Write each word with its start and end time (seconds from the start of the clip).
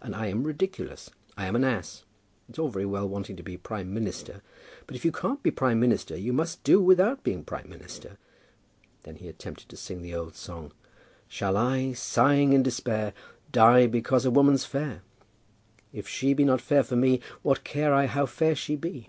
And 0.00 0.14
I 0.14 0.28
am 0.28 0.44
ridiculous. 0.44 1.10
I 1.36 1.46
am 1.46 1.56
an 1.56 1.64
ass. 1.64 2.04
It's 2.48 2.56
all 2.56 2.68
very 2.68 2.86
well 2.86 3.08
wanting 3.08 3.34
to 3.34 3.42
be 3.42 3.56
prime 3.56 3.92
minister; 3.92 4.40
but 4.86 4.94
if 4.94 5.04
you 5.04 5.10
can't 5.10 5.42
be 5.42 5.50
prime 5.50 5.80
minister, 5.80 6.16
you 6.16 6.32
must 6.32 6.62
do 6.62 6.80
without 6.80 7.24
being 7.24 7.42
prime 7.42 7.68
minister." 7.68 8.16
Then 9.02 9.16
he 9.16 9.26
attempted 9.26 9.68
to 9.70 9.76
sing 9.76 10.00
the 10.00 10.14
old 10.14 10.36
song 10.36 10.70
"Shall 11.26 11.56
I, 11.56 11.94
sighing 11.94 12.52
in 12.52 12.62
despair, 12.62 13.12
die 13.50 13.88
because 13.88 14.24
a 14.24 14.30
woman's 14.30 14.64
fair? 14.64 15.02
If 15.92 16.06
she 16.06 16.32
be 16.32 16.44
not 16.44 16.60
fair 16.60 16.84
for 16.84 16.94
me, 16.94 17.18
what 17.42 17.64
care 17.64 17.92
I 17.92 18.06
how 18.06 18.24
fair 18.26 18.54
she 18.54 18.76
be?" 18.76 19.08